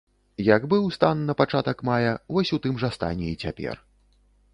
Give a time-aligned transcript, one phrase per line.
[0.45, 3.75] Як быў стан на пачатак мая, вось у тым жа стане і цяпер.